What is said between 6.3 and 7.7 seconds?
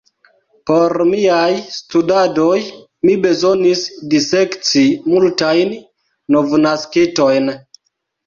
novnaskitojn.